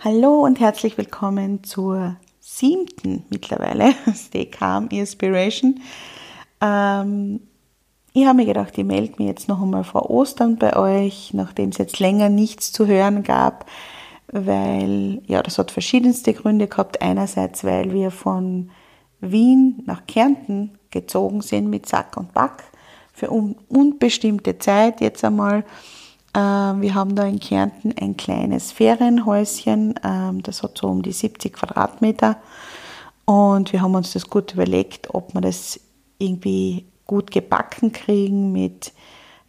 Hallo 0.00 0.44
und 0.44 0.60
herzlich 0.60 0.98
willkommen 0.98 1.64
zur 1.64 2.16
siebten 2.38 3.24
mittlerweile 3.30 3.94
Stay 4.14 4.44
Calm 4.44 4.88
Inspiration. 4.88 5.80
Ähm, 6.60 7.40
ich 8.12 8.26
habe 8.26 8.36
mir 8.36 8.44
gedacht, 8.44 8.76
ich 8.76 8.84
melde 8.84 9.14
mich 9.18 9.28
jetzt 9.28 9.48
noch 9.48 9.62
einmal 9.62 9.84
vor 9.84 10.10
Ostern 10.10 10.56
bei 10.56 10.76
euch, 10.76 11.32
nachdem 11.32 11.70
es 11.70 11.78
jetzt 11.78 12.00
länger 12.00 12.28
nichts 12.28 12.70
zu 12.70 12.86
hören 12.86 13.22
gab, 13.22 13.64
weil, 14.26 15.22
ja, 15.26 15.42
das 15.42 15.56
hat 15.56 15.70
verschiedenste 15.70 16.34
Gründe 16.34 16.66
gehabt. 16.66 17.00
Einerseits, 17.00 17.64
weil 17.64 17.92
wir 17.92 18.10
von 18.10 18.70
Wien 19.20 19.82
nach 19.86 20.06
Kärnten 20.06 20.78
gezogen 20.90 21.40
sind 21.40 21.70
mit 21.70 21.86
Sack 21.86 22.18
und 22.18 22.34
Back 22.34 22.64
für 23.14 23.30
unbestimmte 23.30 24.58
Zeit 24.58 25.00
jetzt 25.00 25.24
einmal 25.24 25.64
wir 26.34 26.94
haben 26.94 27.14
da 27.14 27.24
in 27.24 27.38
Kärnten 27.38 27.94
ein 28.00 28.16
kleines 28.16 28.72
Ferienhäuschen, 28.72 29.94
ähm, 30.04 30.42
das 30.42 30.62
hat 30.62 30.78
so 30.78 30.88
um 30.88 31.02
die 31.02 31.12
70 31.12 31.52
Quadratmeter. 31.52 32.36
Und 33.24 33.72
wir 33.72 33.80
haben 33.80 33.94
uns 33.94 34.12
das 34.12 34.28
gut 34.28 34.52
überlegt, 34.52 35.14
ob 35.14 35.32
wir 35.34 35.40
das 35.40 35.80
irgendwie 36.18 36.86
gut 37.06 37.30
gebacken 37.30 37.92
kriegen 37.92 38.52
mit 38.52 38.92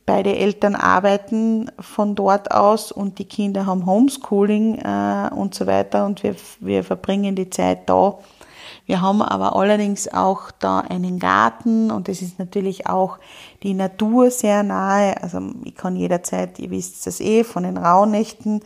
beide 0.05 0.35
Eltern 0.35 0.75
arbeiten 0.75 1.71
von 1.80 2.16
dort 2.16 2.52
aus 2.52 2.91
und 2.91 3.17
die 3.17 3.25
Kinder 3.25 3.66
haben 3.66 3.86
Homeschooling 3.86 4.80
äh, 4.80 5.30
und 5.33 5.55
so 5.55 5.66
weiter 5.66 6.05
und 6.05 6.22
wir, 6.23 6.36
wir 6.59 6.83
verbringen 6.83 7.36
die 7.36 7.49
Zeit 7.49 7.89
da 7.89 8.20
wir 8.85 9.02
haben 9.02 9.21
aber 9.21 9.55
allerdings 9.55 10.07
auch 10.07 10.52
da 10.52 10.80
einen 10.80 11.17
Garten 11.17 11.89
und 11.89 12.07
es 12.07 12.21
ist 12.21 12.38
natürlich 12.38 12.88
auch 12.88 13.17
die 13.63 13.73
Natur 13.73 14.30
sehr 14.30 14.61
nahe. 14.61 15.21
Also 15.21 15.41
ich 15.63 15.75
kann 15.75 15.95
jederzeit, 15.95 16.59
ihr 16.59 16.70
wisst 16.70 17.08
das 17.08 17.20
eh, 17.20 17.44
von 17.44 17.63
den 17.63 17.77
Rauhnächten 17.77 18.61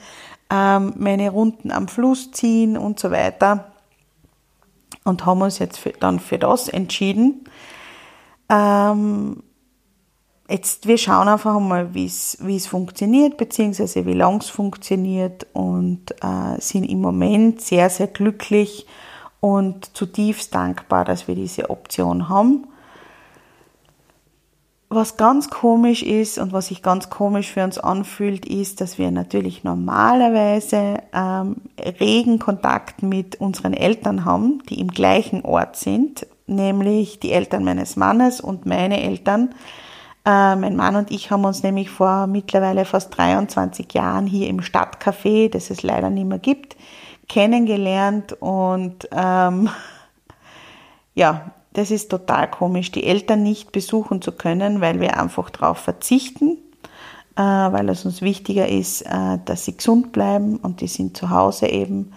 ähm, 0.50 0.94
meine 0.98 1.30
Runden 1.30 1.72
am 1.72 1.88
Fluss 1.88 2.32
ziehen 2.32 2.78
und 2.78 3.00
so 3.00 3.12
weiter. 3.12 3.72
Und 5.06 5.26
haben 5.26 5.42
uns 5.42 5.60
jetzt 5.60 5.78
für, 5.78 5.92
dann 5.92 6.20
für 6.20 6.38
das 6.38 6.68
entschieden. 6.68 7.46
Ähm, 8.50 9.42
jetzt, 10.50 10.86
wir 10.86 10.98
schauen 10.98 11.30
einfach 11.30 11.58
mal, 11.60 11.94
wie 11.94 12.06
es 12.06 12.68
funktioniert, 12.68 13.38
beziehungsweise 13.38 14.06
wie 14.06 14.14
lang 14.14 14.42
es 14.42 14.50
funktioniert 14.50 15.48
und 15.54 16.12
äh, 16.22 16.60
sind 16.60 16.84
im 16.84 17.00
Moment 17.00 17.62
sehr, 17.62 17.90
sehr 17.90 18.08
glücklich 18.08 18.86
und 19.40 19.96
zutiefst 19.96 20.54
dankbar, 20.54 21.06
dass 21.06 21.28
wir 21.28 21.36
diese 21.36 21.70
Option 21.70 22.30
haben. 22.30 22.68
Was 24.92 25.18
ganz 25.18 25.52
komisch 25.52 26.02
ist 26.02 26.40
und 26.40 26.52
was 26.52 26.68
sich 26.68 26.82
ganz 26.82 27.12
komisch 27.12 27.52
für 27.52 27.64
uns 27.64 27.78
anfühlt, 27.78 28.48
ist, 28.48 28.82
dass 28.82 28.98
wir 28.98 29.12
natürlich 29.12 29.64
normalerweise 29.64 30.98
ähm, 31.14 31.58
regen 32.00 32.40
Kontakt 32.40 33.04
mit 33.04 33.40
unseren 33.40 33.74
Eltern 33.74 34.26
haben, 34.26 34.64
die 34.68 34.80
im 34.80 34.88
gleichen 34.88 35.46
Ort 35.46 35.76
sind, 35.76 36.26
nämlich 36.48 37.20
die 37.20 37.32
Eltern 37.32 37.64
meines 37.64 37.98
Mannes 37.98 38.42
und 38.42 38.66
meine 38.66 39.00
Eltern. 39.00 39.50
Äh, 40.26 40.56
mein 40.56 40.76
Mann 40.76 40.96
und 40.96 41.12
ich 41.12 41.30
haben 41.30 41.46
uns 41.46 41.62
nämlich 41.62 41.92
vor 41.92 42.26
mittlerweile 42.26 42.84
fast 42.84 43.16
23 43.16 43.94
Jahren 43.94 44.26
hier 44.26 44.48
im 44.48 44.62
Stadtcafé, 44.62 45.52
das 45.52 45.70
es 45.70 45.84
leider 45.84 46.10
nicht 46.10 46.28
mehr 46.28 46.40
gibt, 46.40 46.76
kennengelernt 47.30 48.34
und 48.42 49.08
ähm, 49.12 49.70
ja, 51.16 51.52
das 51.74 51.92
ist 51.92 52.10
total 52.10 52.50
komisch, 52.50 52.92
die 52.92 53.06
Eltern 53.06 53.44
nicht 53.44 53.72
besuchen 53.72 54.22
zu 54.22 54.32
können, 54.32 54.82
weil 54.82 55.00
wir 55.00 55.18
einfach 55.18 55.50
darauf 55.50 55.78
verzichten, 55.78 56.58
äh, 57.38 57.42
weil 57.42 57.88
es 57.90 58.04
uns 58.04 58.22
wichtiger 58.22 58.68
ist, 58.68 59.04
äh, 59.04 59.38
dass 59.46 59.66
sie 59.66 59.78
gesund 59.78 60.12
bleiben 60.12 60.58
und 60.58 60.82
die 60.82 60.88
sind 60.88 61.16
zu 61.16 61.30
Hause 61.30 61.68
eben. 61.68 62.12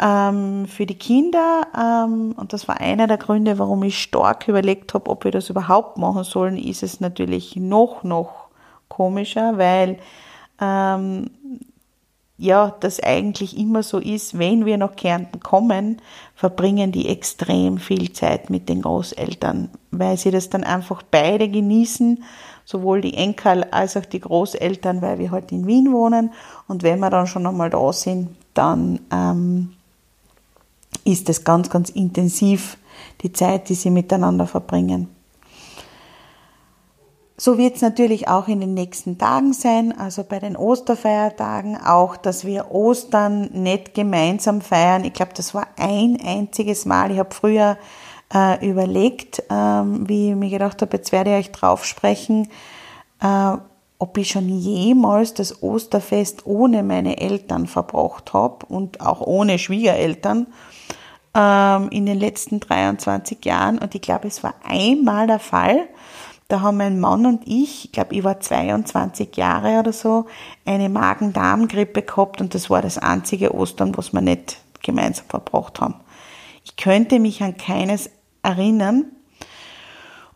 Ähm, 0.00 0.66
für 0.66 0.86
die 0.86 0.98
Kinder, 0.98 1.66
ähm, 1.76 2.34
und 2.36 2.52
das 2.52 2.68
war 2.68 2.80
einer 2.80 3.08
der 3.08 3.16
Gründe, 3.16 3.58
warum 3.58 3.82
ich 3.82 4.00
stark 4.00 4.46
überlegt 4.46 4.94
habe, 4.94 5.10
ob 5.10 5.24
wir 5.24 5.32
das 5.32 5.50
überhaupt 5.50 5.98
machen 5.98 6.22
sollen, 6.22 6.56
ist 6.56 6.84
es 6.84 7.00
natürlich 7.00 7.56
noch, 7.56 8.04
noch 8.04 8.48
komischer, 8.88 9.58
weil 9.58 9.98
ähm, 10.60 11.30
ja, 12.38 12.72
das 12.78 13.00
eigentlich 13.00 13.58
immer 13.58 13.82
so 13.82 13.98
ist, 13.98 14.38
wenn 14.38 14.64
wir 14.64 14.78
nach 14.78 14.94
Kärnten 14.94 15.40
kommen, 15.40 16.00
verbringen 16.36 16.92
die 16.92 17.08
extrem 17.08 17.78
viel 17.78 18.12
Zeit 18.12 18.48
mit 18.48 18.68
den 18.68 18.82
Großeltern, 18.82 19.68
weil 19.90 20.16
sie 20.16 20.30
das 20.30 20.48
dann 20.48 20.62
einfach 20.62 21.02
beide 21.02 21.48
genießen, 21.48 22.22
sowohl 22.64 23.00
die 23.00 23.14
Enkel 23.14 23.64
als 23.64 23.96
auch 23.96 24.04
die 24.04 24.20
Großeltern, 24.20 25.02
weil 25.02 25.18
wir 25.18 25.32
halt 25.32 25.50
in 25.50 25.66
Wien 25.66 25.92
wohnen. 25.92 26.32
Und 26.68 26.84
wenn 26.84 27.00
wir 27.00 27.10
dann 27.10 27.26
schon 27.26 27.44
einmal 27.44 27.70
da 27.70 27.92
sind, 27.92 28.28
dann 28.54 29.00
ähm, 29.10 29.72
ist 31.04 31.28
es 31.28 31.42
ganz, 31.42 31.70
ganz 31.70 31.90
intensiv, 31.90 32.78
die 33.22 33.32
Zeit, 33.32 33.68
die 33.68 33.74
sie 33.74 33.90
miteinander 33.90 34.46
verbringen. 34.46 35.08
So 37.40 37.56
wird 37.56 37.76
es 37.76 37.82
natürlich 37.82 38.26
auch 38.26 38.48
in 38.48 38.58
den 38.58 38.74
nächsten 38.74 39.16
Tagen 39.16 39.52
sein, 39.52 39.96
also 39.96 40.24
bei 40.24 40.40
den 40.40 40.56
Osterfeiertagen 40.56 41.76
auch, 41.80 42.16
dass 42.16 42.44
wir 42.44 42.72
Ostern 42.72 43.48
nicht 43.52 43.94
gemeinsam 43.94 44.60
feiern. 44.60 45.04
Ich 45.04 45.12
glaube, 45.12 45.34
das 45.36 45.54
war 45.54 45.68
ein 45.76 46.18
einziges 46.20 46.84
Mal. 46.84 47.12
Ich 47.12 47.18
habe 47.20 47.32
früher 47.32 47.78
äh, 48.34 48.68
überlegt, 48.68 49.44
ähm, 49.50 50.08
wie 50.08 50.30
ich 50.30 50.34
mir 50.34 50.50
gedacht 50.50 50.82
habe, 50.82 50.96
jetzt 50.96 51.12
werde 51.12 51.30
ich 51.30 51.46
euch 51.46 51.52
drauf 51.52 51.84
sprechen, 51.84 52.48
äh, 53.22 53.52
ob 54.00 54.18
ich 54.18 54.30
schon 54.30 54.48
jemals 54.48 55.32
das 55.32 55.62
Osterfest 55.62 56.44
ohne 56.44 56.82
meine 56.82 57.20
Eltern 57.20 57.68
verbracht 57.68 58.32
habe 58.32 58.66
und 58.66 59.00
auch 59.00 59.20
ohne 59.20 59.60
Schwiegereltern 59.60 60.48
ähm, 61.36 61.88
in 61.90 62.04
den 62.04 62.18
letzten 62.18 62.58
23 62.58 63.44
Jahren. 63.44 63.78
Und 63.78 63.94
ich 63.94 64.02
glaube, 64.02 64.26
es 64.26 64.42
war 64.42 64.54
einmal 64.64 65.28
der 65.28 65.38
Fall. 65.38 65.88
Da 66.48 66.62
haben 66.62 66.78
mein 66.78 66.98
Mann 66.98 67.26
und 67.26 67.46
ich, 67.46 67.84
ich 67.84 67.92
glaube, 67.92 68.14
ich 68.14 68.24
war 68.24 68.40
22 68.40 69.36
Jahre 69.36 69.80
oder 69.80 69.92
so, 69.92 70.24
eine 70.64 70.88
Magen-Darm-Grippe 70.88 72.00
gehabt 72.02 72.40
und 72.40 72.54
das 72.54 72.70
war 72.70 72.80
das 72.80 72.96
einzige 72.96 73.54
Ostern, 73.54 73.94
was 73.98 74.14
wir 74.14 74.22
nicht 74.22 74.56
gemeinsam 74.82 75.26
verbracht 75.28 75.78
haben. 75.80 75.96
Ich 76.64 76.76
könnte 76.76 77.18
mich 77.18 77.42
an 77.42 77.58
keines 77.58 78.08
erinnern. 78.42 79.06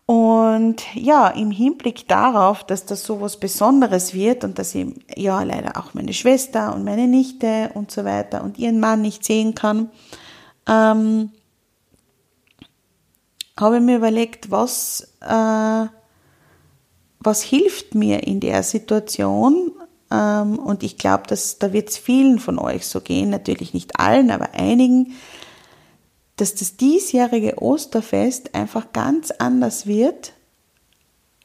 Und 0.04 0.82
ja, 0.94 1.28
im 1.28 1.50
Hinblick 1.50 2.06
darauf, 2.08 2.64
dass 2.64 2.84
das 2.84 3.04
so 3.04 3.22
was 3.22 3.38
Besonderes 3.38 4.12
wird 4.12 4.44
und 4.44 4.58
dass 4.58 4.74
ich 4.74 4.88
ja 5.16 5.42
leider 5.42 5.78
auch 5.78 5.94
meine 5.94 6.12
Schwester 6.12 6.74
und 6.74 6.84
meine 6.84 7.06
Nichte 7.06 7.70
und 7.72 7.90
so 7.90 8.04
weiter 8.04 8.42
und 8.44 8.58
ihren 8.58 8.80
Mann 8.80 9.00
nicht 9.00 9.24
sehen 9.24 9.54
kann, 9.54 9.90
ähm, 10.68 11.30
habe 13.58 13.76
ich 13.76 13.82
mir 13.82 13.96
überlegt, 13.96 14.50
was 14.50 15.14
äh, 15.20 15.86
was 17.24 17.42
hilft 17.42 17.94
mir 17.94 18.26
in 18.26 18.40
der 18.40 18.62
Situation? 18.62 19.72
Ähm, 20.10 20.58
und 20.58 20.82
ich 20.82 20.96
glaube, 20.98 21.24
dass 21.28 21.58
da 21.58 21.72
wird 21.72 21.90
es 21.90 21.98
vielen 21.98 22.38
von 22.38 22.58
euch 22.58 22.86
so 22.86 23.00
gehen, 23.00 23.30
natürlich 23.30 23.74
nicht 23.74 23.98
allen, 23.98 24.30
aber 24.30 24.52
einigen, 24.54 25.14
dass 26.36 26.54
das 26.54 26.76
diesjährige 26.76 27.62
Osterfest 27.62 28.54
einfach 28.54 28.92
ganz 28.92 29.30
anders 29.30 29.86
wird 29.86 30.32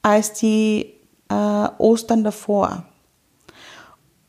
als 0.02 0.34
die 0.34 0.94
äh, 1.30 1.68
Ostern 1.78 2.24
davor. 2.24 2.86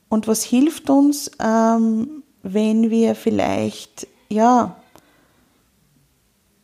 Und 0.08 0.26
was 0.26 0.42
hilft 0.42 0.90
uns, 0.90 1.30
ähm, 1.42 2.22
wenn 2.42 2.90
wir 2.90 3.14
vielleicht, 3.14 4.06
ja, 4.28 4.77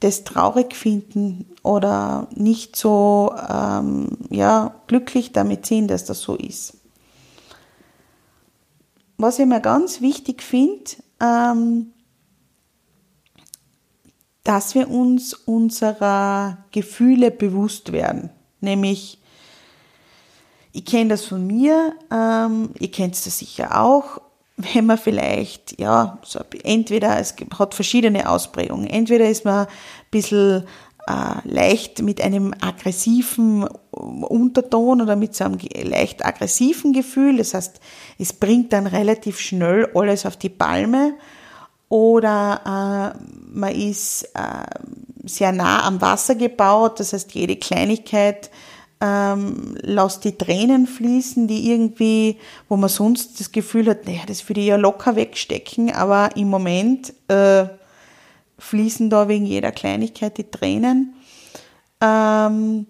das 0.04 0.22
traurig 0.22 0.76
finden 0.76 1.46
oder 1.62 2.28
nicht 2.34 2.76
so 2.76 3.34
ähm, 3.48 4.18
ja, 4.28 4.74
glücklich 4.86 5.32
damit 5.32 5.64
sind, 5.64 5.88
dass 5.88 6.04
das 6.04 6.20
so 6.20 6.36
ist. 6.36 6.76
Was 9.16 9.38
ich 9.38 9.46
mir 9.46 9.60
ganz 9.60 10.02
wichtig 10.02 10.42
finde, 10.42 10.90
ähm, 11.20 11.92
dass 14.42 14.74
wir 14.74 14.90
uns 14.90 15.32
unserer 15.32 16.58
Gefühle 16.70 17.30
bewusst 17.30 17.92
werden. 17.92 18.28
Nämlich, 18.60 19.18
ich 20.72 20.84
kenne 20.84 21.10
das 21.10 21.24
von 21.24 21.46
mir, 21.46 21.94
ähm, 22.10 22.74
ihr 22.78 22.90
kennt 22.90 23.14
es 23.14 23.24
sicher 23.38 23.80
auch, 23.80 24.20
wenn 24.56 24.86
man 24.86 24.98
vielleicht, 24.98 25.80
ja, 25.80 26.18
so 26.22 26.40
entweder, 26.62 27.18
es 27.18 27.34
hat 27.58 27.74
verschiedene 27.74 28.28
Ausprägungen. 28.28 28.86
Entweder 28.86 29.28
ist 29.28 29.44
man 29.44 29.66
ein 29.66 29.72
bisschen 30.10 30.64
äh, 31.06 31.48
leicht 31.48 32.02
mit 32.02 32.20
einem 32.20 32.54
aggressiven 32.60 33.64
Unterton 33.90 35.00
oder 35.00 35.16
mit 35.16 35.34
so 35.34 35.44
einem 35.44 35.58
leicht 35.82 36.24
aggressiven 36.24 36.92
Gefühl. 36.92 37.38
Das 37.38 37.54
heißt, 37.54 37.80
es 38.18 38.32
bringt 38.32 38.72
dann 38.72 38.86
relativ 38.86 39.40
schnell 39.40 39.90
alles 39.94 40.24
auf 40.24 40.36
die 40.36 40.48
Palme. 40.50 41.14
Oder 41.88 43.14
äh, 43.14 43.18
man 43.52 43.74
ist 43.74 44.24
äh, 44.34 44.66
sehr 45.24 45.52
nah 45.52 45.84
am 45.84 46.00
Wasser 46.00 46.36
gebaut. 46.36 47.00
Das 47.00 47.12
heißt, 47.12 47.34
jede 47.34 47.56
Kleinigkeit 47.56 48.50
ähm, 49.04 49.76
lass 49.82 50.20
die 50.20 50.38
Tränen 50.38 50.86
fließen, 50.86 51.46
die 51.46 51.70
irgendwie, 51.70 52.38
wo 52.70 52.76
man 52.76 52.88
sonst 52.88 53.38
das 53.38 53.52
Gefühl 53.52 53.86
hat, 53.90 54.06
naja, 54.06 54.22
das 54.26 54.48
würde 54.48 54.62
ich 54.62 54.68
ja 54.68 54.76
locker 54.76 55.14
wegstecken, 55.14 55.92
aber 55.92 56.30
im 56.36 56.48
Moment 56.48 57.12
äh, 57.28 57.66
fließen 58.58 59.10
da 59.10 59.28
wegen 59.28 59.44
jeder 59.44 59.72
Kleinigkeit 59.72 60.38
die 60.38 60.50
Tränen. 60.50 61.12
Ähm, 62.00 62.86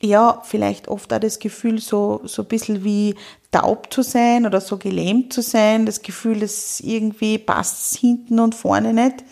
ja, 0.00 0.42
vielleicht 0.44 0.88
oft 0.88 1.12
auch 1.12 1.20
das 1.20 1.38
Gefühl, 1.38 1.78
so, 1.78 2.22
so 2.24 2.42
ein 2.42 2.48
bisschen 2.48 2.82
wie 2.82 3.14
taub 3.52 3.92
zu 3.92 4.02
sein 4.02 4.44
oder 4.44 4.60
so 4.60 4.76
gelähmt 4.76 5.32
zu 5.32 5.40
sein, 5.40 5.86
das 5.86 6.02
Gefühl, 6.02 6.40
dass 6.40 6.80
irgendwie 6.80 7.38
passt 7.38 7.96
hinten 7.96 8.40
und 8.40 8.56
vorne 8.56 8.92
nicht. 8.92 9.22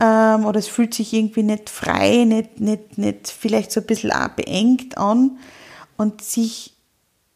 Ähm, 0.00 0.44
oder 0.44 0.58
es 0.58 0.68
fühlt 0.68 0.94
sich 0.94 1.12
irgendwie 1.12 1.42
nicht 1.42 1.70
frei, 1.70 2.24
nicht, 2.24 2.60
nicht, 2.60 2.98
nicht 2.98 3.28
vielleicht 3.28 3.72
so 3.72 3.80
ein 3.80 3.86
bisschen 3.86 4.12
auch 4.12 4.28
beengt 4.28 4.98
an. 4.98 5.38
Und 5.96 6.22
sich 6.22 6.74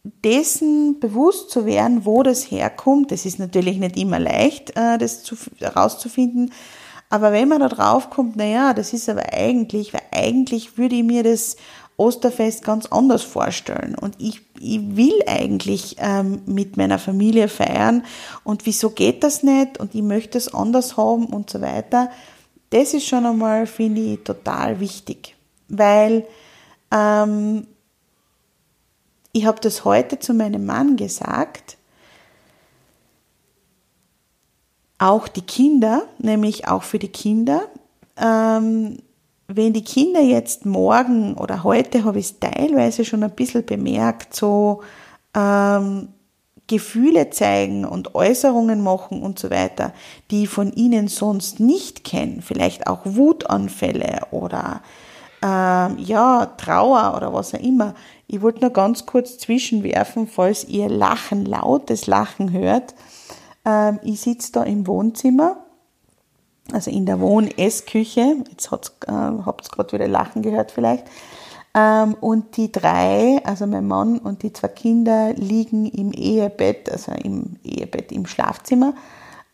dessen 0.03 0.99
bewusst 0.99 1.51
zu 1.51 1.65
werden, 1.65 2.05
wo 2.05 2.23
das 2.23 2.49
herkommt, 2.49 3.11
das 3.11 3.25
ist 3.25 3.39
natürlich 3.39 3.77
nicht 3.77 3.97
immer 3.97 4.19
leicht, 4.19 4.75
äh, 4.75 4.97
das 4.97 5.23
zu, 5.23 5.35
herauszufinden. 5.59 6.51
Aber 7.09 7.31
wenn 7.31 7.49
man 7.49 7.59
da 7.59 7.67
drauf 7.67 8.09
kommt, 8.09 8.35
naja, 8.35 8.73
das 8.73 8.93
ist 8.93 9.09
aber 9.09 9.33
eigentlich, 9.33 9.93
weil 9.93 10.03
eigentlich 10.11 10.77
würde 10.77 10.95
ich 10.95 11.03
mir 11.03 11.23
das 11.23 11.57
Osterfest 11.97 12.63
ganz 12.63 12.85
anders 12.87 13.21
vorstellen. 13.21 13.95
Und 13.99 14.15
ich, 14.17 14.41
ich 14.59 14.95
will 14.95 15.21
eigentlich 15.27 15.97
ähm, 15.99 16.41
mit 16.45 16.77
meiner 16.77 16.97
Familie 16.97 17.47
feiern. 17.47 18.03
Und 18.43 18.65
wieso 18.65 18.91
geht 18.91 19.23
das 19.23 19.43
nicht? 19.43 19.79
Und 19.79 19.93
ich 19.93 20.01
möchte 20.01 20.37
es 20.37 20.53
anders 20.53 20.95
haben 20.97 21.25
und 21.25 21.49
so 21.49 21.61
weiter. 21.61 22.09
Das 22.71 22.93
ist 22.93 23.05
schon 23.05 23.25
einmal, 23.25 23.67
finde 23.67 24.01
ich, 24.01 24.23
total 24.23 24.79
wichtig. 24.79 25.35
Weil 25.67 26.25
ähm, 26.91 27.67
ich 29.33 29.45
habe 29.45 29.59
das 29.61 29.85
heute 29.85 30.19
zu 30.19 30.33
meinem 30.33 30.65
Mann 30.65 30.95
gesagt. 30.95 31.77
Auch 34.97 35.27
die 35.27 35.41
Kinder, 35.41 36.03
nämlich 36.17 36.67
auch 36.67 36.83
für 36.83 36.99
die 36.99 37.11
Kinder. 37.11 37.63
Ähm, 38.17 38.99
wenn 39.47 39.73
die 39.73 39.83
Kinder 39.83 40.21
jetzt 40.21 40.65
morgen 40.65 41.33
oder 41.35 41.63
heute 41.63 42.05
habe 42.05 42.19
ich 42.19 42.27
es 42.27 42.39
teilweise 42.39 43.03
schon 43.03 43.23
ein 43.23 43.31
bisschen 43.31 43.65
bemerkt, 43.65 44.33
so 44.33 44.81
ähm, 45.35 46.09
Gefühle 46.71 47.29
zeigen 47.29 47.83
und 47.83 48.15
Äußerungen 48.15 48.81
machen 48.81 49.21
und 49.21 49.37
so 49.37 49.49
weiter, 49.49 49.93
die 50.31 50.43
ich 50.43 50.49
von 50.49 50.71
ihnen 50.71 51.09
sonst 51.09 51.59
nicht 51.59 52.05
kenne, 52.05 52.41
vielleicht 52.41 52.87
auch 52.87 53.01
Wutanfälle 53.03 54.21
oder 54.31 54.81
ähm, 55.43 55.97
ja, 55.97 56.45
Trauer 56.57 57.13
oder 57.17 57.33
was 57.33 57.53
auch 57.53 57.59
immer. 57.59 57.93
Ich 58.27 58.41
wollte 58.41 58.61
nur 58.61 58.69
ganz 58.69 59.05
kurz 59.05 59.37
zwischenwerfen, 59.37 60.27
falls 60.27 60.63
ihr 60.63 60.87
Lachen, 60.87 61.45
lautes 61.45 62.07
Lachen 62.07 62.53
hört. 62.53 62.95
Ähm, 63.65 63.99
ich 64.03 64.21
sitze 64.21 64.53
da 64.53 64.63
im 64.63 64.87
Wohnzimmer 64.87 65.57
also 66.71 66.91
in 66.91 67.05
der 67.05 67.19
Wohn-Essküche. 67.19 68.37
Jetzt 68.49 68.71
äh, 68.71 69.11
habt 69.11 69.67
ihr 69.67 69.75
gerade 69.75 69.93
wieder 69.93 70.07
Lachen 70.07 70.41
gehört 70.41 70.71
vielleicht. 70.71 71.05
Ähm, 71.73 72.15
und 72.19 72.57
die 72.57 72.71
drei, 72.71 73.41
also 73.45 73.65
mein 73.65 73.87
Mann 73.87 74.17
und 74.17 74.43
die 74.43 74.51
zwei 74.51 74.67
Kinder, 74.67 75.33
liegen 75.33 75.85
im 75.85 76.11
Ehebett, 76.11 76.91
also 76.91 77.13
im 77.13 77.57
Ehebett 77.63 78.11
im 78.11 78.25
Schlafzimmer 78.25 78.93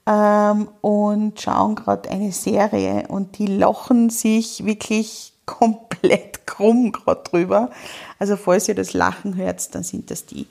ähm, 0.08 0.69
und 0.81 1.40
schauen 1.40 1.75
gerade 1.75 2.10
eine 2.10 2.31
Serie 2.31 3.06
und 3.10 3.38
die 3.38 3.48
lachen 3.48 4.10
sich 4.10 4.66
wirklich 4.66 5.34
komplett 5.46 6.48
krumm 6.48 6.92
gerade 6.92 7.24
drüber. 7.30 7.69
Also 8.19 8.36
falls 8.36 8.68
ihr 8.68 8.75
das 8.75 8.94
Lachen 8.94 9.36
hört, 9.36 9.74
dann 9.75 9.84
sind 9.84 10.10
das 10.10 10.25
die. 10.25 10.48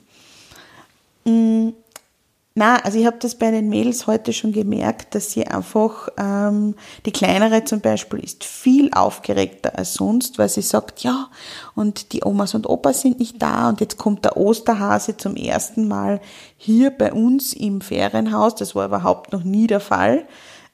Na, 2.59 2.77
also 2.77 2.97
ich 2.97 3.05
habe 3.05 3.17
das 3.19 3.35
bei 3.35 3.51
den 3.51 3.69
Mädels 3.69 4.07
heute 4.07 4.33
schon 4.33 4.51
gemerkt, 4.51 5.13
dass 5.13 5.29
sie 5.29 5.45
einfach, 5.45 6.09
ähm, 6.17 6.73
die 7.05 7.11
kleinere 7.11 7.65
zum 7.65 7.81
Beispiel 7.81 8.17
ist 8.17 8.43
viel 8.45 8.89
aufgeregter 8.95 9.77
als 9.77 9.93
sonst, 9.93 10.39
weil 10.39 10.49
sie 10.49 10.63
sagt, 10.63 11.01
ja, 11.01 11.27
und 11.75 12.13
die 12.13 12.23
Omas 12.25 12.55
und 12.55 12.67
Opas 12.67 13.01
sind 13.01 13.19
nicht 13.19 13.39
da 13.39 13.69
und 13.69 13.79
jetzt 13.79 13.99
kommt 13.99 14.25
der 14.25 14.37
Osterhase 14.37 15.17
zum 15.17 15.35
ersten 15.35 15.87
Mal 15.87 16.19
hier 16.57 16.89
bei 16.89 17.13
uns 17.13 17.53
im 17.53 17.79
Ferienhaus. 17.79 18.55
Das 18.55 18.73
war 18.73 18.87
überhaupt 18.87 19.33
noch 19.33 19.43
nie 19.43 19.67
der 19.67 19.79
Fall, 19.79 20.25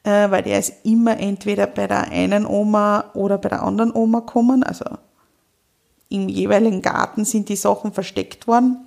äh, 0.04 0.30
weil 0.30 0.42
der 0.42 0.60
ist 0.60 0.86
immer 0.86 1.20
entweder 1.20 1.66
bei 1.66 1.86
der 1.86 2.10
einen 2.10 2.46
Oma 2.46 3.10
oder 3.12 3.36
bei 3.36 3.50
der 3.50 3.62
anderen 3.62 3.92
Oma 3.92 4.22
kommen. 4.22 4.62
Also 4.62 4.86
im 6.08 6.30
jeweiligen 6.30 6.80
Garten 6.80 7.26
sind 7.26 7.50
die 7.50 7.56
Sachen 7.56 7.92
versteckt 7.92 8.46
worden. 8.46 8.86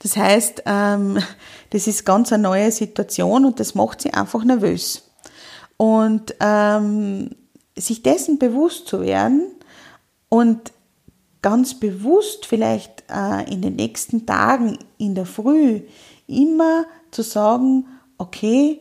Das 0.00 0.16
heißt, 0.16 0.62
ähm, 0.66 1.18
das 1.70 1.86
ist 1.86 2.04
ganz 2.04 2.32
eine 2.32 2.42
neue 2.42 2.72
Situation 2.72 3.44
und 3.44 3.60
das 3.60 3.74
macht 3.74 4.00
sie 4.02 4.12
einfach 4.12 4.44
nervös. 4.44 5.10
Und 5.76 6.34
ähm, 6.40 7.30
sich 7.76 8.02
dessen 8.02 8.38
bewusst 8.38 8.88
zu 8.88 9.00
werden 9.02 9.42
und 10.28 10.72
ganz 11.42 11.78
bewusst 11.78 12.46
vielleicht 12.46 13.04
äh, 13.08 13.50
in 13.50 13.62
den 13.62 13.76
nächsten 13.76 14.26
Tagen 14.26 14.78
in 14.98 15.14
der 15.14 15.26
Früh 15.26 15.82
immer 16.26 16.84
zu 17.10 17.22
sagen, 17.22 17.86
okay, 18.18 18.80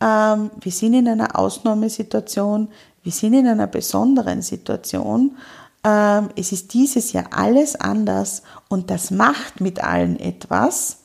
ähm, 0.00 0.50
wir 0.60 0.72
sind 0.72 0.94
in 0.94 1.08
einer 1.08 1.38
Ausnahmesituation, 1.38 2.68
wir 3.02 3.12
sind 3.12 3.34
in 3.34 3.46
einer 3.46 3.66
besonderen 3.66 4.42
Situation 4.42 5.36
es 5.82 6.52
ist 6.52 6.74
dieses 6.74 7.12
Jahr 7.12 7.28
alles 7.30 7.74
anders 7.74 8.42
und 8.68 8.90
das 8.90 9.10
macht 9.10 9.60
mit 9.60 9.82
allen 9.82 10.20
etwas. 10.20 10.98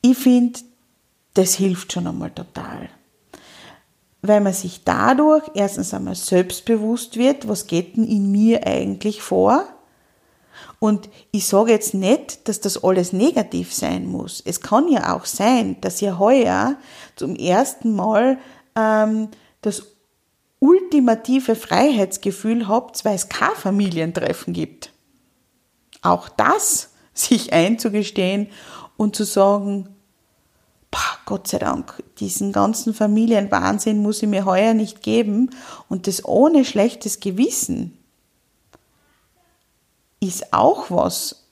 Ich 0.00 0.16
finde, 0.16 0.60
das 1.34 1.54
hilft 1.54 1.92
schon 1.92 2.06
einmal 2.06 2.30
total. 2.30 2.88
Weil 4.22 4.40
man 4.40 4.52
sich 4.52 4.84
dadurch 4.84 5.44
erstens 5.54 5.92
einmal 5.94 6.14
selbstbewusst 6.14 7.16
wird, 7.16 7.48
was 7.48 7.66
geht 7.66 7.96
denn 7.96 8.06
in 8.06 8.30
mir 8.30 8.66
eigentlich 8.66 9.22
vor? 9.22 9.64
Und 10.78 11.10
ich 11.30 11.46
sage 11.46 11.72
jetzt 11.72 11.94
nicht, 11.94 12.48
dass 12.48 12.60
das 12.60 12.82
alles 12.82 13.12
negativ 13.12 13.72
sein 13.74 14.06
muss. 14.06 14.42
Es 14.44 14.60
kann 14.60 14.88
ja 14.88 15.14
auch 15.14 15.26
sein, 15.26 15.78
dass 15.80 16.00
ihr 16.00 16.18
heuer 16.18 16.76
zum 17.16 17.36
ersten 17.36 17.94
Mal 17.94 18.38
ähm, 18.76 19.28
das 19.60 19.82
ultimative 20.60 21.56
Freiheitsgefühl 21.56 22.68
habt, 22.68 23.04
weil 23.04 23.16
es 23.16 23.28
kein 23.28 23.54
Familientreffen 23.56 24.52
gibt. 24.52 24.92
Auch 26.02 26.28
das 26.28 26.90
sich 27.14 27.52
einzugestehen 27.52 28.48
und 28.96 29.16
zu 29.16 29.24
sagen, 29.24 29.88
Gott 31.30 31.46
sei 31.46 31.58
Dank, 31.58 32.02
diesen 32.18 32.52
ganzen 32.52 32.92
Familienwahnsinn 32.92 34.02
muss 34.02 34.20
ich 34.20 34.28
mir 34.28 34.46
heuer 34.46 34.74
nicht 34.74 35.00
geben 35.00 35.50
und 35.88 36.08
das 36.08 36.24
ohne 36.24 36.64
schlechtes 36.64 37.20
Gewissen 37.20 37.96
ist 40.18 40.52
auch 40.52 40.90
was, 40.90 41.46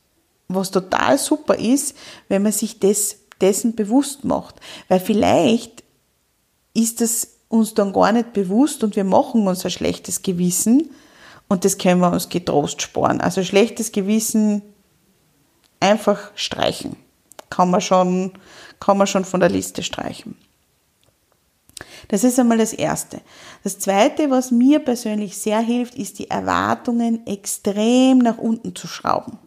was 0.48 0.72
total 0.72 1.16
super 1.16 1.56
ist, 1.56 1.96
wenn 2.26 2.42
man 2.42 2.50
sich 2.50 2.80
des, 2.80 3.18
dessen 3.40 3.76
bewusst 3.76 4.24
macht. 4.24 4.56
Weil 4.88 4.98
vielleicht 4.98 5.84
ist 6.74 7.00
das 7.00 7.37
uns 7.48 7.74
dann 7.74 7.92
gar 7.92 8.12
nicht 8.12 8.32
bewusst 8.32 8.84
und 8.84 8.96
wir 8.96 9.04
machen 9.04 9.46
uns 9.46 9.64
ein 9.64 9.70
schlechtes 9.70 10.22
Gewissen 10.22 10.90
und 11.48 11.64
das 11.64 11.78
können 11.78 12.00
wir 12.00 12.12
uns 12.12 12.28
getrost 12.28 12.82
sparen. 12.82 13.20
Also 13.20 13.42
schlechtes 13.42 13.92
Gewissen 13.92 14.62
einfach 15.80 16.30
streichen. 16.34 16.96
Kann 17.50 17.70
man 17.70 17.80
schon, 17.80 18.32
kann 18.80 18.98
man 18.98 19.06
schon 19.06 19.24
von 19.24 19.40
der 19.40 19.48
Liste 19.48 19.82
streichen. 19.82 20.36
Das 22.08 22.24
ist 22.24 22.38
einmal 22.38 22.58
das 22.58 22.72
Erste. 22.72 23.20
Das 23.64 23.78
Zweite, 23.78 24.30
was 24.30 24.50
mir 24.50 24.80
persönlich 24.80 25.36
sehr 25.36 25.60
hilft, 25.60 25.94
ist 25.94 26.18
die 26.18 26.30
Erwartungen 26.30 27.26
extrem 27.26 28.18
nach 28.18 28.38
unten 28.38 28.74
zu 28.74 28.86
schrauben. 28.86 29.38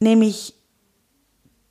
Nämlich 0.00 0.54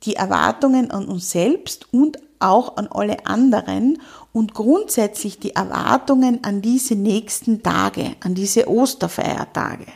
die 0.04 0.16
Erwartungen 0.16 0.90
an 0.90 1.06
uns 1.06 1.30
selbst 1.30 1.92
und 1.92 2.18
auch 2.40 2.76
an 2.76 2.88
alle 2.88 3.26
anderen 3.26 4.00
und 4.32 4.54
grundsätzlich 4.54 5.38
die 5.38 5.54
Erwartungen 5.54 6.44
an 6.44 6.62
diese 6.62 6.94
nächsten 6.94 7.62
Tage, 7.62 8.16
an 8.20 8.34
diese 8.34 8.68
Osterfeiertage. 8.68 9.86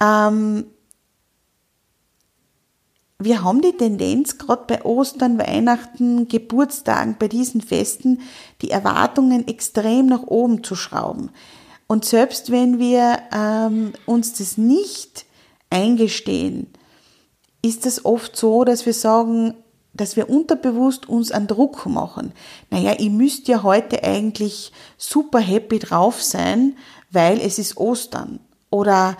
Ähm, 0.00 0.66
wir 3.20 3.42
haben 3.42 3.62
die 3.62 3.76
Tendenz, 3.76 4.38
gerade 4.38 4.62
bei 4.68 4.84
Ostern, 4.84 5.38
Weihnachten, 5.38 6.28
Geburtstagen, 6.28 7.16
bei 7.18 7.26
diesen 7.26 7.60
Festen, 7.60 8.20
die 8.62 8.70
Erwartungen 8.70 9.48
extrem 9.48 10.06
nach 10.06 10.22
oben 10.22 10.62
zu 10.62 10.76
schrauben. 10.76 11.30
Und 11.88 12.04
selbst 12.04 12.52
wenn 12.52 12.78
wir 12.78 13.18
ähm, 13.32 13.92
uns 14.06 14.34
das 14.34 14.56
nicht 14.56 15.26
eingestehen, 15.68 16.68
ist 17.60 17.86
es 17.86 18.04
oft 18.04 18.36
so, 18.36 18.62
dass 18.64 18.86
wir 18.86 18.94
sagen, 18.94 19.54
dass 19.98 20.16
wir 20.16 20.30
unterbewusst 20.30 21.08
uns 21.08 21.30
einen 21.30 21.46
Druck 21.46 21.84
machen. 21.86 22.32
Naja, 22.70 22.94
ich 22.98 23.10
müsste 23.10 23.52
ja 23.52 23.62
heute 23.62 24.02
eigentlich 24.02 24.72
super 24.96 25.40
happy 25.40 25.78
drauf 25.78 26.22
sein, 26.22 26.76
weil 27.10 27.40
es 27.40 27.58
ist 27.58 27.76
Ostern. 27.76 28.40
Oder 28.70 29.16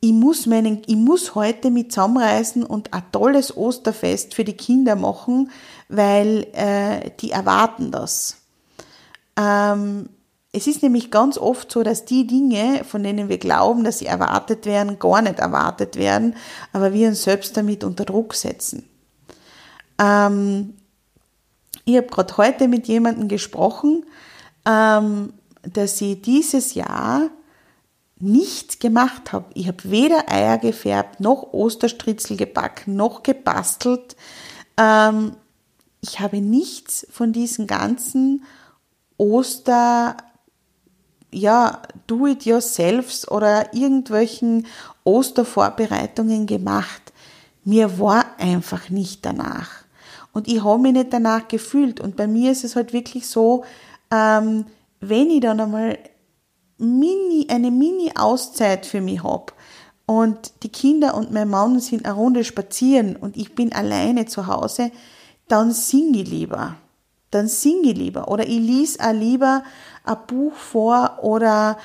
ich 0.00 0.12
muss, 0.12 0.44
meinen, 0.44 0.82
ich 0.86 0.96
muss 0.96 1.34
heute 1.34 1.70
mit 1.70 1.92
zusammenreisen 1.92 2.62
und 2.62 2.92
ein 2.92 3.02
tolles 3.10 3.56
Osterfest 3.56 4.34
für 4.34 4.44
die 4.44 4.52
Kinder 4.52 4.96
machen, 4.96 5.50
weil 5.88 6.46
äh, 6.52 7.10
die 7.20 7.30
erwarten 7.30 7.90
das. 7.90 8.36
Ähm, 9.38 10.10
es 10.52 10.66
ist 10.66 10.82
nämlich 10.82 11.10
ganz 11.10 11.38
oft 11.38 11.72
so, 11.72 11.82
dass 11.82 12.04
die 12.04 12.26
Dinge, 12.26 12.84
von 12.84 13.02
denen 13.02 13.28
wir 13.28 13.38
glauben, 13.38 13.82
dass 13.82 13.98
sie 13.98 14.06
erwartet 14.06 14.66
werden, 14.66 14.98
gar 14.98 15.20
nicht 15.20 15.38
erwartet 15.38 15.96
werden, 15.96 16.36
aber 16.72 16.92
wir 16.92 17.08
uns 17.08 17.24
selbst 17.24 17.56
damit 17.56 17.82
unter 17.82 18.04
Druck 18.04 18.34
setzen. 18.34 18.88
Ähm, 19.98 20.74
ich 21.84 21.96
habe 21.96 22.06
gerade 22.06 22.36
heute 22.36 22.68
mit 22.68 22.88
jemandem 22.88 23.28
gesprochen, 23.28 24.04
ähm, 24.64 25.34
dass 25.62 25.98
sie 25.98 26.16
dieses 26.16 26.74
Jahr 26.74 27.30
nichts 28.18 28.78
gemacht 28.78 29.32
habe. 29.32 29.46
Ich 29.54 29.68
habe 29.68 29.90
weder 29.90 30.30
Eier 30.30 30.58
gefärbt, 30.58 31.20
noch 31.20 31.52
Osterstritzel 31.52 32.36
gebacken, 32.36 32.96
noch 32.96 33.22
gebastelt. 33.22 34.16
Ähm, 34.76 35.36
ich 36.00 36.20
habe 36.20 36.38
nichts 36.38 37.06
von 37.10 37.32
diesen 37.32 37.66
ganzen 37.66 38.44
Oster, 39.16 40.16
ja, 41.30 41.82
Do-it-yourselfs 42.06 43.28
oder 43.28 43.74
irgendwelchen 43.74 44.66
Ostervorbereitungen 45.04 46.46
gemacht. 46.46 47.12
Mir 47.64 47.98
war 47.98 48.24
einfach 48.38 48.90
nicht 48.90 49.24
danach. 49.24 49.83
Und 50.34 50.48
ich 50.48 50.62
habe 50.62 50.82
mich 50.82 50.92
nicht 50.92 51.12
danach 51.12 51.48
gefühlt. 51.48 52.00
Und 52.00 52.16
bei 52.16 52.26
mir 52.26 52.52
ist 52.52 52.64
es 52.64 52.76
halt 52.76 52.92
wirklich 52.92 53.26
so, 53.26 53.64
ähm, 54.10 54.66
wenn 55.00 55.30
ich 55.30 55.40
dann 55.40 55.60
einmal 55.60 55.98
Mini, 56.76 57.46
eine 57.48 57.70
Mini-Auszeit 57.70 58.84
für 58.84 59.00
mich 59.00 59.22
habe 59.22 59.52
und 60.06 60.52
die 60.62 60.68
Kinder 60.68 61.14
und 61.14 61.30
mein 61.30 61.48
Mann 61.48 61.78
sind 61.80 62.04
eine 62.04 62.14
Runde 62.14 62.44
spazieren 62.44 63.16
und 63.16 63.36
ich 63.36 63.54
bin 63.54 63.72
alleine 63.72 64.26
zu 64.26 64.46
Hause, 64.48 64.90
dann 65.48 65.72
singe 65.72 66.22
ich 66.22 66.28
lieber. 66.28 66.76
Dann 67.30 67.48
singe 67.48 67.90
ich 67.90 67.96
lieber. 67.96 68.28
Oder 68.28 68.46
ich 68.46 68.58
lese 68.58 69.00
auch 69.00 69.12
lieber 69.12 69.62
ein 70.04 70.16
Buch 70.26 70.52
vor 70.52 71.20
oder 71.22 71.78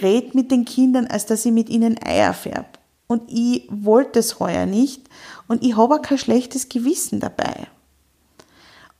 red 0.00 0.34
mit 0.34 0.50
den 0.50 0.64
Kindern, 0.64 1.06
als 1.06 1.26
dass 1.26 1.44
ich 1.44 1.52
mit 1.52 1.68
ihnen 1.68 1.98
Eier 2.04 2.34
färbe. 2.34 2.66
Und 3.06 3.30
ich 3.30 3.68
wollte 3.70 4.18
es 4.18 4.40
heuer 4.40 4.66
nicht 4.66 5.08
und 5.46 5.62
ich 5.62 5.76
habe 5.76 5.96
auch 5.96 6.02
kein 6.02 6.18
schlechtes 6.18 6.68
Gewissen 6.68 7.20
dabei. 7.20 7.68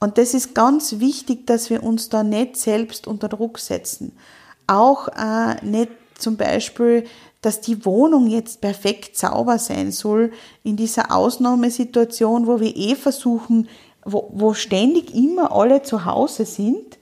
Und 0.02 0.18
das 0.18 0.34
ist 0.34 0.52
ganz 0.52 0.98
wichtig, 0.98 1.46
dass 1.46 1.70
wir 1.70 1.84
uns 1.84 2.08
da 2.08 2.24
nicht 2.24 2.56
selbst 2.56 3.06
unter 3.06 3.28
Druck 3.28 3.60
setzen. 3.60 4.10
Auch 4.66 5.06
äh, 5.06 5.64
nicht 5.64 5.92
zum 6.18 6.36
Beispiel, 6.36 7.04
dass 7.40 7.60
die 7.60 7.84
Wohnung 7.84 8.26
jetzt 8.26 8.60
perfekt 8.60 9.16
sauber 9.16 9.60
sein 9.60 9.92
soll 9.92 10.32
in 10.64 10.74
dieser 10.74 11.14
Ausnahmesituation, 11.14 12.48
wo 12.48 12.58
wir 12.58 12.76
eh 12.76 12.96
versuchen, 12.96 13.68
wo, 14.04 14.28
wo 14.32 14.54
ständig 14.54 15.14
immer 15.14 15.52
alle 15.52 15.82
zu 15.82 16.04
Hause 16.04 16.46
sind 16.46 16.98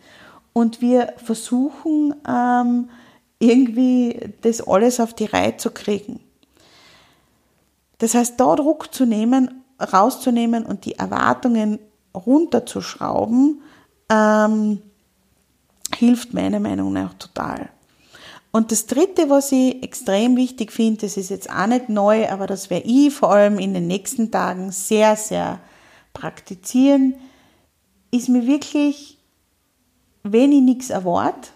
und 0.53 0.83
wir 0.83 1.15
versuchen 1.25 2.15
ähm, 2.29 2.91
irgendwie 3.39 4.35
das 4.43 4.61
alles 4.61 5.01
auf 5.01 5.15
die 5.15 5.25
Reihe 5.25 5.57
zu 5.57 5.71
kriegen. 5.71 6.21
Das 7.97 8.13
heißt, 8.13 8.39
da 8.39 8.57
Druck 8.57 8.93
zu 8.93 9.07
nehmen, 9.07 9.65
rauszunehmen 9.81 10.67
und 10.67 10.85
die 10.85 10.99
Erwartungen 10.99 11.79
runterzuschrauben, 12.15 13.63
ähm, 14.11 14.83
hilft 15.95 16.35
meiner 16.35 16.61
Meinung 16.61 16.93
nach 16.93 17.15
total. 17.15 17.71
Und 18.53 18.73
das 18.73 18.87
Dritte, 18.87 19.31
was 19.31 19.53
ich 19.53 19.83
extrem 19.83 20.37
wichtig 20.37 20.73
finde, 20.73 21.03
das 21.03 21.17
ist 21.17 21.31
jetzt 21.31 21.51
auch 21.51 21.67
nicht 21.67 21.89
neu, 21.89 22.29
aber 22.29 22.47
das 22.47 22.69
werde 22.69 22.87
ich 22.87 23.15
vor 23.15 23.31
allem 23.31 23.59
in 23.59 23.75
den 23.75 23.87
nächsten 23.87 24.31
Tagen 24.33 24.73
sehr, 24.73 25.15
sehr 25.15 25.61
praktizieren, 26.13 27.15
ist 28.11 28.29
mir 28.29 28.47
wirklich, 28.47 29.19
wenn 30.25 30.51
ich 30.51 30.63
nichts 30.63 30.91
erwarte, 30.91 31.51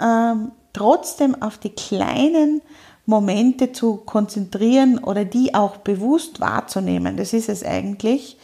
ähm, 0.00 0.50
trotzdem 0.72 1.40
auf 1.40 1.58
die 1.58 1.70
kleinen 1.70 2.62
Momente 3.06 3.72
zu 3.72 3.96
konzentrieren 3.96 4.98
oder 4.98 5.24
die 5.24 5.54
auch 5.54 5.78
bewusst 5.78 6.40
wahrzunehmen. 6.40 7.16
Das 7.16 7.32
ist 7.32 7.48
es 7.48 7.62
eigentlich, 7.62 8.36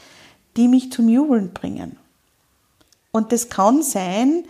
die 0.57 0.69
mich 0.69 0.93
zum 0.93 1.09
Jubeln 1.09 1.53
bringen. 1.53 1.97
Und 3.13 3.33
das 3.33 3.49
kann 3.49 3.83
sein, 3.83 4.45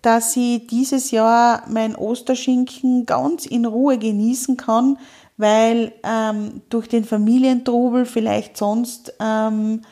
dass 0.00 0.36
ich 0.36 0.66
dieses 0.66 1.10
Jahr 1.12 1.62
mein 1.68 1.94
Osterschinken 1.94 3.06
ganz 3.06 3.46
in 3.46 3.64
Ruhe 3.64 3.98
genießen 3.98 4.56
kann, 4.56 4.98
weil 5.36 5.92
ähm, 6.02 6.62
durch 6.68 6.88
den 6.88 7.04
Familientrubel 7.04 8.04
vielleicht 8.04 8.56
sonst 8.56 9.14
ähm, 9.20 9.82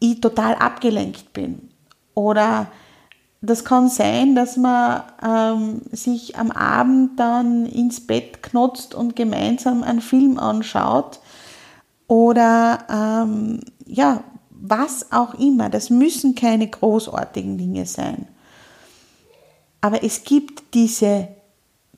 ich 0.00 0.20
total 0.20 0.54
abgelenkt 0.56 1.32
bin. 1.32 1.70
Oder 2.14 2.66
das 3.40 3.64
kann 3.64 3.88
sein, 3.88 4.34
dass 4.34 4.56
man 4.56 5.02
ähm, 5.22 5.82
sich 5.92 6.36
am 6.36 6.50
Abend 6.50 7.18
dann 7.20 7.66
ins 7.66 8.04
Bett 8.04 8.42
knotzt 8.42 8.94
und 8.94 9.14
gemeinsam 9.14 9.82
einen 9.82 10.00
Film 10.00 10.38
anschaut. 10.38 11.20
Oder 12.08 12.78
ähm, 12.88 13.60
ja, 13.84 14.22
was 14.60 15.12
auch 15.12 15.34
immer. 15.34 15.70
Das 15.70 15.90
müssen 15.90 16.34
keine 16.34 16.68
großartigen 16.68 17.58
Dinge 17.58 17.86
sein. 17.86 18.26
Aber 19.80 20.02
es 20.02 20.24
gibt 20.24 20.74
diese 20.74 21.28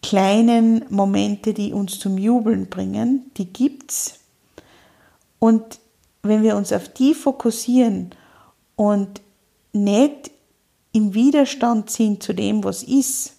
kleinen 0.02 0.84
Momente, 0.90 1.54
die 1.54 1.72
uns 1.72 1.98
zum 1.98 2.18
Jubeln 2.18 2.68
bringen, 2.68 3.30
die 3.36 3.46
gibt's. 3.46 4.18
Und 5.38 5.78
wenn 6.22 6.42
wir 6.42 6.56
uns 6.56 6.72
auf 6.72 6.88
die 6.88 7.14
fokussieren 7.14 8.10
und 8.76 9.20
nicht 9.72 10.30
im 10.92 11.14
Widerstand 11.14 11.90
sind 11.90 12.22
zu 12.22 12.32
dem, 12.32 12.64
was 12.64 12.82
ist, 12.82 13.34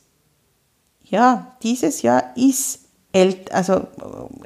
ja, 1.04 1.56
dieses 1.64 2.02
Jahr 2.02 2.36
ist 2.38 2.89
El 3.12 3.36
also 3.52 3.88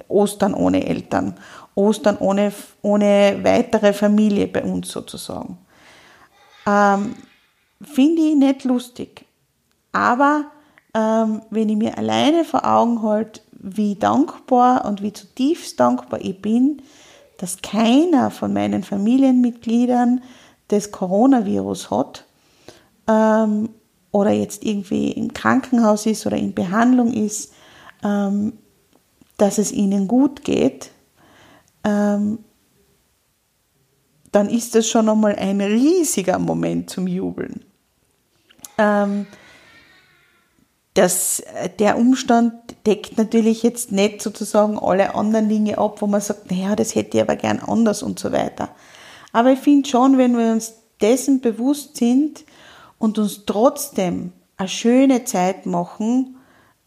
Ostern 0.08 0.54
ohne 0.54 0.86
Eltern, 0.86 1.36
Ostern 1.76 2.18
ohne, 2.18 2.54
ohne 2.82 3.40
weitere 3.44 3.94
Familie 3.94 4.48
bei 4.48 4.64
uns 4.64 4.90
sozusagen. 4.90 5.58
Ähm, 6.66 7.16
Finde 7.82 8.22
ich 8.22 8.36
nicht 8.36 8.64
lustig. 8.64 9.26
Aber 9.92 10.46
ähm, 10.94 11.42
wenn 11.50 11.70
ich 11.70 11.76
mir 11.76 11.98
alleine 11.98 12.46
vor 12.46 12.66
Augen 12.66 13.02
halte, 13.04 13.42
wie 13.52 13.96
dankbar 13.96 14.86
und 14.86 15.02
wie 15.02 15.14
zutiefst 15.14 15.80
dankbar 15.80 16.20
ich 16.22 16.42
bin, 16.42 16.82
dass 17.38 17.62
keiner 17.62 18.32
von 18.32 18.54
meinen 18.54 18.84
Familienmitgliedern 18.84 20.22
das 20.68 20.92
Coronavirus 20.92 21.92
hat 21.92 22.26
ähm, 23.08 23.70
oder 24.12 24.32
jetzt 24.32 24.64
irgendwie 24.64 25.12
im 25.12 25.34
Krankenhaus 25.34 26.06
ist 26.06 26.26
oder 26.26 26.38
in 26.38 26.54
Behandlung 26.54 27.14
ist, 27.14 27.54
ähm, 28.04 28.54
dass 29.38 29.58
es 29.58 29.72
ihnen 29.72 30.08
gut 30.08 30.44
geht, 30.44 30.92
ähm, 31.84 32.40
dann 34.32 34.50
ist 34.50 34.76
das 34.76 34.88
schon 34.88 35.10
einmal 35.10 35.36
ein 35.36 35.62
riesiger 35.62 36.40
Moment 36.40 36.90
zum 36.90 37.08
Jubeln. 37.08 37.64
Ähm, 38.78 39.28
das, 40.96 41.40
äh, 41.40 41.70
der 41.70 41.98
Umstand 41.98 42.54
deckt 42.86 43.18
natürlich 43.18 43.64
jetzt 43.64 43.92
nicht 43.92 44.22
sozusagen 44.22 44.78
alle 44.78 45.16
anderen 45.16 45.50
Dinge 45.50 45.78
ab, 45.78 46.02
wo 46.02 46.08
man 46.08 46.22
sagt, 46.22 46.52
naja, 46.52 46.76
das 46.76 46.96
hätte 46.96 47.18
ich 47.18 47.24
aber 47.24 47.36
gern 47.36 47.60
anders 47.60 48.04
und 48.04 48.20
so 48.20 48.32
weiter. 48.32 48.70
Aber 49.32 49.52
ich 49.52 49.60
finde 49.60 49.90
schon, 49.90 50.18
wenn 50.18 50.38
wir 50.38 50.52
uns 50.52 50.74
dessen 51.02 51.42
bewusst 51.42 51.98
sind 51.98 52.44
und 52.98 53.18
uns 53.18 53.46
trotzdem 53.46 54.32
eine 54.58 54.70
schöne 54.70 55.26
Zeit 55.26 55.66
machen, 55.66 56.38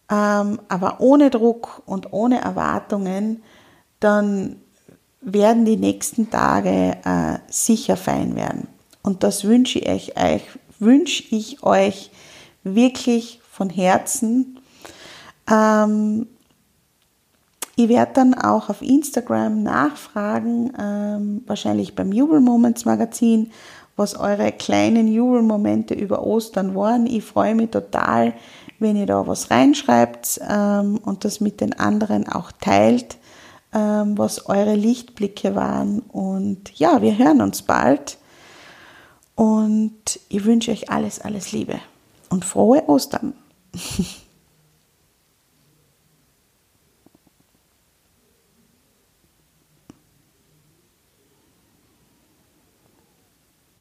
aber 0.08 1.00
ohne 1.00 1.30
Druck 1.30 1.82
und 1.86 2.12
ohne 2.12 2.40
Erwartungen, 2.40 3.42
dann 4.00 4.56
werden 5.20 5.64
die 5.64 5.76
nächsten 5.76 6.30
Tage 6.30 6.98
äh, 7.04 7.38
sicher 7.48 7.96
fein 7.96 8.36
werden. 8.36 8.68
Und 9.02 9.22
das 9.22 9.44
wünsche 9.44 9.78
ich 9.78 10.16
euch, 10.16 10.42
wünsche 10.78 11.24
ich 11.30 11.62
euch 11.62 12.10
wirklich 12.62 13.40
von 13.50 13.70
Herzen. 13.70 14.60
Ähm, 15.50 16.26
ich 17.74 17.88
werde 17.88 18.12
dann 18.14 18.34
auch 18.34 18.70
auf 18.70 18.82
Instagram 18.82 19.62
nachfragen, 19.62 20.72
ähm, 20.78 21.42
wahrscheinlich 21.46 21.94
beim 21.94 22.12
Jubel 22.12 22.40
Moments 22.40 22.84
Magazin, 22.84 23.50
was 23.96 24.14
eure 24.14 24.52
kleinen 24.52 25.08
Jubelmomente 25.08 25.94
über 25.94 26.24
Ostern 26.24 26.74
waren. 26.74 27.06
Ich 27.06 27.24
freue 27.24 27.54
mich 27.54 27.70
total, 27.70 28.34
wenn 28.78 28.96
ihr 28.96 29.06
da 29.06 29.26
was 29.26 29.50
reinschreibt 29.50 30.40
ähm, 30.48 30.98
und 30.98 31.24
das 31.24 31.40
mit 31.40 31.60
den 31.60 31.78
anderen 31.78 32.28
auch 32.28 32.52
teilt, 32.52 33.18
ähm, 33.72 34.16
was 34.18 34.46
eure 34.46 34.74
Lichtblicke 34.74 35.54
waren. 35.54 36.00
Und 36.00 36.78
ja, 36.78 37.02
wir 37.02 37.16
hören 37.18 37.40
uns 37.40 37.62
bald. 37.62 38.18
Und 39.34 40.20
ich 40.28 40.44
wünsche 40.44 40.70
euch 40.70 40.90
alles, 40.90 41.20
alles 41.20 41.52
Liebe 41.52 41.78
und 42.30 42.44
frohe 42.44 42.88
Ostern. 42.88 43.34